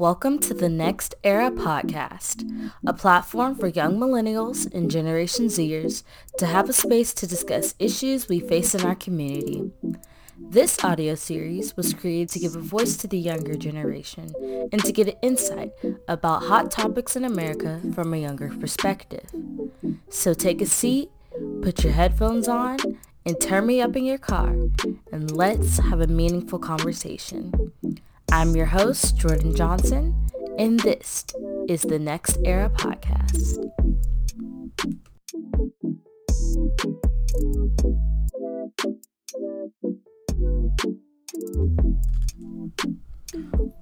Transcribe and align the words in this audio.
Welcome 0.00 0.38
to 0.38 0.54
the 0.54 0.70
Next 0.70 1.14
Era 1.24 1.50
podcast, 1.50 2.50
a 2.86 2.94
platform 2.94 3.54
for 3.54 3.66
young 3.66 3.98
millennials 3.98 4.66
and 4.72 4.90
Generation 4.90 5.48
Zers 5.48 6.04
to 6.38 6.46
have 6.46 6.70
a 6.70 6.72
space 6.72 7.12
to 7.12 7.26
discuss 7.26 7.74
issues 7.78 8.26
we 8.26 8.40
face 8.40 8.74
in 8.74 8.86
our 8.86 8.94
community. 8.94 9.70
This 10.38 10.82
audio 10.82 11.16
series 11.16 11.76
was 11.76 11.92
created 11.92 12.30
to 12.30 12.38
give 12.38 12.56
a 12.56 12.60
voice 12.60 12.96
to 12.96 13.08
the 13.08 13.18
younger 13.18 13.56
generation 13.56 14.32
and 14.72 14.82
to 14.82 14.90
get 14.90 15.08
an 15.08 15.16
insight 15.20 15.72
about 16.08 16.44
hot 16.44 16.70
topics 16.70 17.14
in 17.14 17.26
America 17.26 17.78
from 17.94 18.14
a 18.14 18.22
younger 18.22 18.48
perspective. 18.58 19.28
So 20.08 20.32
take 20.32 20.62
a 20.62 20.66
seat, 20.66 21.10
put 21.60 21.84
your 21.84 21.92
headphones 21.92 22.48
on, 22.48 22.78
and 23.26 23.38
turn 23.38 23.66
me 23.66 23.82
up 23.82 23.94
in 23.96 24.06
your 24.06 24.16
car, 24.16 24.48
and 25.12 25.30
let's 25.30 25.76
have 25.76 26.00
a 26.00 26.06
meaningful 26.06 26.58
conversation. 26.58 27.52
I'm 28.32 28.54
your 28.54 28.66
host, 28.66 29.16
Jordan 29.16 29.54
Johnson, 29.54 30.14
and 30.56 30.78
this 30.80 31.24
is 31.68 31.82
the 31.82 31.98
NextEra 31.98 32.74
Podcast. 32.76 33.58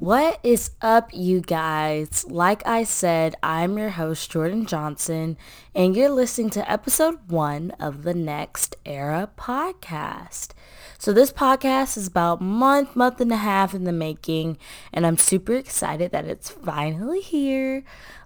What 0.00 0.38
is 0.44 0.70
up, 0.80 1.10
you 1.12 1.40
guys? 1.40 2.24
Like 2.28 2.64
I 2.64 2.84
said, 2.84 3.34
I'm 3.42 3.76
your 3.76 3.90
host, 3.90 4.30
Jordan 4.30 4.64
Johnson, 4.64 5.36
and 5.74 5.96
you're 5.96 6.08
listening 6.08 6.50
to 6.50 6.70
episode 6.70 7.18
one 7.28 7.72
of 7.80 8.04
the 8.04 8.14
Next 8.14 8.76
Era 8.86 9.28
podcast. 9.36 10.50
So 10.98 11.12
this 11.12 11.32
podcast 11.32 11.96
is 11.96 12.06
about 12.06 12.40
month, 12.40 12.94
month 12.94 13.20
and 13.20 13.32
a 13.32 13.38
half 13.38 13.74
in 13.74 13.82
the 13.82 13.92
making, 13.92 14.56
and 14.92 15.04
I'm 15.04 15.18
super 15.18 15.54
excited 15.54 16.12
that 16.12 16.26
it's 16.26 16.48
finally 16.48 17.20
here. 17.20 17.82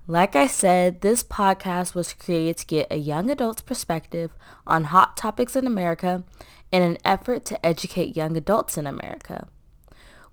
Like 0.06 0.36
I 0.36 0.48
said, 0.48 1.00
this 1.00 1.24
podcast 1.24 1.94
was 1.94 2.12
created 2.12 2.58
to 2.58 2.66
get 2.66 2.88
a 2.90 2.96
young 2.96 3.30
adult's 3.30 3.62
perspective 3.62 4.30
on 4.66 4.84
hot 4.84 5.16
topics 5.16 5.56
in 5.56 5.66
America 5.66 6.22
in 6.70 6.82
an 6.82 6.98
effort 7.02 7.46
to 7.46 7.64
educate 7.64 8.14
young 8.14 8.36
adults 8.36 8.76
in 8.76 8.86
America. 8.86 9.48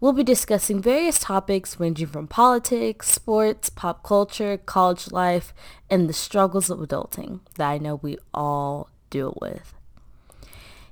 We'll 0.02 0.14
be 0.14 0.24
discussing 0.24 0.82
various 0.82 1.20
topics 1.20 1.78
ranging 1.78 2.08
from 2.08 2.28
politics, 2.28 3.12
sports, 3.12 3.70
pop 3.70 4.02
culture, 4.02 4.58
college 4.58 5.12
life, 5.12 5.54
and 5.90 6.08
the 6.08 6.14
struggles 6.14 6.70
of 6.70 6.80
adulting 6.80 7.42
that 7.56 7.70
I 7.70 7.80
know 7.80 7.96
we 7.96 8.18
all 8.34 8.90
deal 9.10 9.38
with. 9.42 9.74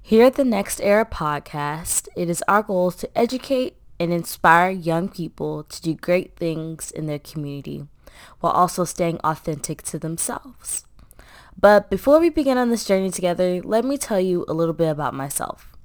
Here 0.02 0.26
at 0.26 0.34
the 0.34 0.44
NextEra 0.44 1.10
podcast, 1.10 2.10
it 2.18 2.30
is 2.30 2.44
our 2.50 2.62
goal 2.62 2.92
to 2.92 3.18
educate 3.18 3.78
and 3.98 4.12
inspire 4.12 4.72
young 4.72 5.08
people 5.08 5.64
to 5.64 5.82
do 5.82 5.94
great 5.94 6.36
things 6.36 6.92
in 6.92 7.06
their 7.06 7.20
community 7.20 7.88
while 8.42 8.52
also 8.52 8.84
staying 8.84 9.20
authentic 9.24 9.84
to 9.84 9.98
themselves. 9.98 10.86
But 11.58 11.90
before 11.90 12.20
we 12.20 12.30
begin 12.30 12.58
on 12.58 12.72
this 12.72 12.84
journey 12.84 13.12
together, 13.12 13.62
let 13.62 13.86
me 13.86 13.98
tell 13.98 14.20
you 14.20 14.44
a 14.50 14.54
little 14.54 14.74
bit 14.74 14.90
about 14.90 15.14
myself. 15.14 15.77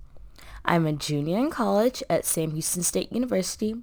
I'm 0.65 0.87
a 0.87 0.93
junior 0.93 1.39
in 1.39 1.51
college 1.51 2.03
at 2.09 2.25
Sam 2.25 2.53
Houston 2.53 2.83
State 2.83 3.13
University, 3.13 3.75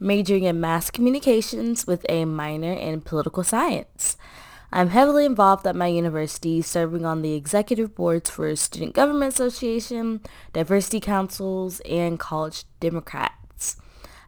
majoring 0.00 0.44
in 0.44 0.60
mass 0.60 0.90
communications 0.90 1.86
with 1.86 2.06
a 2.08 2.24
minor 2.24 2.72
in 2.72 3.02
political 3.02 3.44
science. 3.44 4.16
I'm 4.72 4.88
heavily 4.88 5.26
involved 5.26 5.66
at 5.66 5.76
my 5.76 5.88
university, 5.88 6.62
serving 6.62 7.04
on 7.04 7.20
the 7.20 7.34
executive 7.34 7.94
boards 7.94 8.30
for 8.30 8.56
Student 8.56 8.94
Government 8.94 9.34
Association, 9.34 10.22
diversity 10.54 10.98
councils, 10.98 11.80
and 11.80 12.18
college 12.18 12.64
Democrats. 12.80 13.76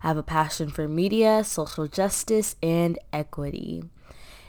I 0.03 0.09
have 0.09 0.19
a 0.19 0.23
passion 0.23 0.69
for 0.69 0.87
media, 0.87 1.43
social 1.45 1.89
justice, 1.89 2.57
and 2.63 2.99
equity. 3.11 3.85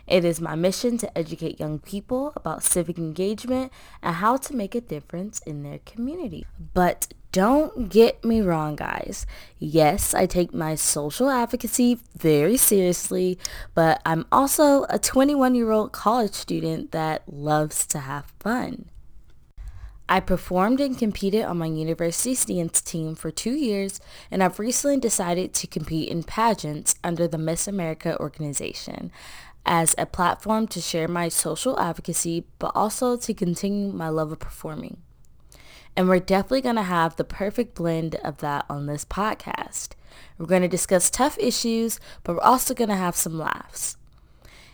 It 0.06 0.26
is 0.26 0.42
my 0.42 0.56
mission 0.56 0.98
to 1.00 1.18
educate 1.18 1.60
young 1.60 1.80
people 1.80 2.34
about 2.36 2.62
civic 2.62 2.98
engagement 2.98 3.72
and 4.04 4.16
how 4.16 4.36
to 4.38 4.56
make 4.56 4.76
a 4.76 4.82
difference 4.82 5.40
in 5.40 5.64
their 5.64 5.80
community. 5.80 6.46
But 6.74 7.14
don't 7.36 7.90
get 7.90 8.24
me 8.24 8.40
wrong, 8.40 8.78
guys. 8.78 9.26
Yes, 9.60 10.14
I 10.14 10.26
take 10.26 10.54
my 10.54 10.76
social 10.76 11.30
advocacy 11.30 12.00
very 12.16 12.56
seriously, 12.56 13.38
but 13.74 14.02
I'm 14.06 14.26
also 14.32 14.84
a 14.84 14.98
21-year-old 14.98 15.92
college 15.92 16.32
student 16.32 16.94
that 16.94 17.24
loves 17.28 17.86
to 17.88 18.00
have 18.00 18.32
fun. 18.40 18.86
I 20.08 20.22
performed 20.22 20.80
and 20.80 20.98
competed 20.98 21.44
on 21.44 21.58
my 21.58 21.66
university 21.66 22.56
dance 22.56 22.80
team 22.80 23.16
for 23.16 23.32
two 23.32 23.56
years, 23.56 24.00
and 24.32 24.42
I've 24.42 24.58
recently 24.58 25.02
decided 25.02 25.54
to 25.56 25.68
compete 25.68 26.08
in 26.08 26.24
pageants 26.24 26.96
under 27.04 27.28
the 27.28 27.38
Miss 27.38 27.68
America 27.68 28.18
organization 28.18 29.12
as 29.66 29.94
a 29.98 30.06
platform 30.06 30.68
to 30.68 30.80
share 30.80 31.10
my 31.10 31.28
social 31.28 31.78
advocacy, 31.82 32.46
but 32.60 32.72
also 32.74 33.18
to 33.18 33.34
continue 33.34 33.92
my 33.92 34.08
love 34.08 34.32
of 34.32 34.40
performing. 34.40 35.02
And 35.98 36.10
we're 36.10 36.20
definitely 36.20 36.62
going 36.62 36.76
to 36.76 36.84
have 36.84 37.16
the 37.16 37.24
perfect 37.24 37.76
blend 37.76 38.16
of 38.16 38.40
that 38.40 38.66
on 38.70 38.86
this 38.86 39.06
podcast. 39.06 39.92
We're 40.38 40.46
going 40.46 40.62
to 40.62 40.68
discuss 40.68 41.10
tough 41.10 41.38
issues, 41.40 42.02
but 42.24 42.36
we're 42.36 42.42
also 42.42 42.74
going 42.74 42.90
to 42.90 42.96
have 42.96 43.16
some 43.16 43.38
laughs. 43.38 43.96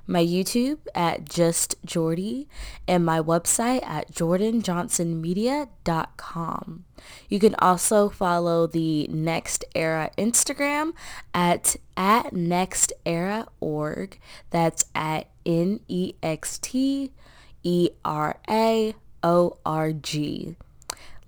my 0.05 0.23
YouTube 0.23 0.77
at 0.95 1.27
Just 1.29 1.75
Jordy, 1.85 2.47
and 2.87 3.05
my 3.05 3.19
website 3.19 3.85
at 3.85 4.11
jordanjohnsonmedia.com. 4.11 6.85
You 7.29 7.39
can 7.39 7.55
also 7.55 8.09
follow 8.09 8.67
the 8.67 9.07
Next 9.07 9.63
Era 9.75 10.11
Instagram 10.17 10.91
at 11.33 11.75
at 11.95 12.33
Next 12.33 12.91
Era 13.05 13.47
org. 13.59 14.19
That's 14.49 14.85
at 14.95 15.29
N 15.45 15.81
E 15.87 16.13
X 16.21 16.59
T 16.59 17.11
E 17.63 17.89
R 18.03 18.39
A 18.49 18.95
O 19.23 19.57
R 19.65 19.91
G. 19.91 20.55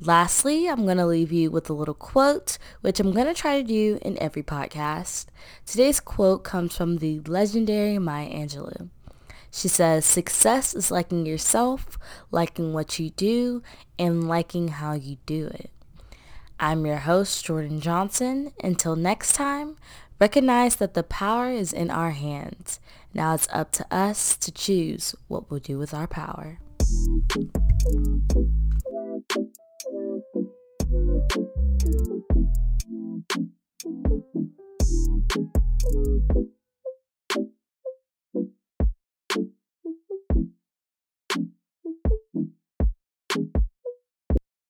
Lastly, 0.02 0.70
I'm 0.70 0.86
going 0.86 0.98
to 0.98 1.06
leave 1.06 1.34
you 1.34 1.52
with 1.52 1.70
a 1.70 1.74
little 1.74 1.94
quote, 1.94 2.58
which 2.80 3.02
I'm 3.02 3.12
going 3.12 3.28
to 3.28 3.34
try 3.34 3.62
to 3.62 3.68
do 3.68 4.00
in 4.02 4.18
every 4.22 4.44
podcast. 4.44 5.26
Today's 5.66 6.00
quote 6.00 6.46
comes 6.46 6.76
from 6.76 6.98
the 6.98 7.20
legendary 7.22 8.00
Maya 8.00 8.30
Angelou. 8.30 8.90
She 9.52 9.68
says, 9.68 10.06
success 10.06 10.74
is 10.74 10.90
liking 10.90 11.26
yourself, 11.26 11.98
liking 12.32 12.72
what 12.72 12.98
you 12.98 13.10
do, 13.10 13.62
and 13.98 14.26
liking 14.26 14.70
how 14.70 14.94
you 14.94 15.18
do 15.26 15.48
it. 15.48 15.70
I'm 16.62 16.86
your 16.86 16.98
host, 16.98 17.44
Jordan 17.44 17.82
Johnson. 17.82 18.54
Until 18.64 18.96
next 18.96 19.34
time, 19.34 19.76
recognize 20.18 20.78
that 20.78 20.94
the 20.94 21.04
power 21.04 21.50
is 21.50 21.74
in 21.74 21.92
our 21.92 22.12
hands. 22.12 22.80
Now 23.14 23.34
it's 23.34 23.50
up 23.52 23.74
to 23.74 23.86
us 23.94 24.38
to 24.38 24.52
choose 24.52 25.14
what 25.28 25.52
we'll 25.52 25.60
do 25.60 25.78
with 25.78 25.94
our 25.94 26.08
power. 26.08 26.60